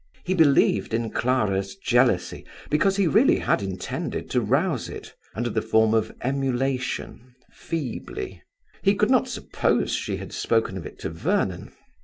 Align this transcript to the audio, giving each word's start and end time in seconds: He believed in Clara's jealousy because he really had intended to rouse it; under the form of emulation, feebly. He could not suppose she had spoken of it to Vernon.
He 0.25 0.33
believed 0.33 0.95
in 0.95 1.11
Clara's 1.11 1.75
jealousy 1.75 2.43
because 2.71 2.95
he 2.97 3.05
really 3.05 3.37
had 3.37 3.61
intended 3.61 4.31
to 4.31 4.41
rouse 4.41 4.89
it; 4.89 5.13
under 5.35 5.51
the 5.51 5.61
form 5.61 5.93
of 5.93 6.11
emulation, 6.21 7.35
feebly. 7.51 8.41
He 8.81 8.95
could 8.95 9.11
not 9.11 9.27
suppose 9.27 9.93
she 9.93 10.17
had 10.17 10.33
spoken 10.33 10.75
of 10.75 10.87
it 10.87 10.97
to 11.01 11.11
Vernon. 11.11 11.71